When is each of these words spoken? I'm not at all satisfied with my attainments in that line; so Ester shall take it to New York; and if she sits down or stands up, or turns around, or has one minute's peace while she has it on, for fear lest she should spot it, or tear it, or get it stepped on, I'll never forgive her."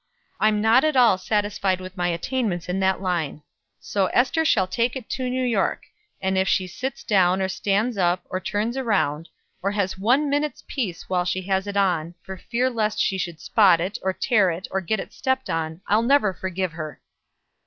I'm 0.39 0.61
not 0.61 0.83
at 0.83 0.95
all 0.95 1.19
satisfied 1.19 1.79
with 1.79 1.95
my 1.95 2.07
attainments 2.07 2.67
in 2.67 2.79
that 2.79 3.03
line; 3.03 3.43
so 3.79 4.07
Ester 4.07 4.43
shall 4.43 4.65
take 4.65 4.95
it 4.95 5.07
to 5.11 5.29
New 5.29 5.43
York; 5.45 5.83
and 6.19 6.39
if 6.39 6.47
she 6.47 6.65
sits 6.65 7.03
down 7.03 7.39
or 7.39 7.47
stands 7.47 7.99
up, 7.99 8.25
or 8.27 8.39
turns 8.39 8.75
around, 8.77 9.29
or 9.61 9.69
has 9.73 9.99
one 9.99 10.27
minute's 10.27 10.63
peace 10.65 11.07
while 11.07 11.23
she 11.23 11.43
has 11.43 11.67
it 11.67 11.77
on, 11.77 12.15
for 12.23 12.35
fear 12.35 12.67
lest 12.67 12.99
she 12.99 13.19
should 13.19 13.39
spot 13.39 13.79
it, 13.79 13.99
or 14.01 14.11
tear 14.11 14.49
it, 14.49 14.67
or 14.71 14.81
get 14.81 14.99
it 14.99 15.13
stepped 15.13 15.51
on, 15.51 15.81
I'll 15.85 16.01
never 16.01 16.33
forgive 16.33 16.71
her." 16.71 16.99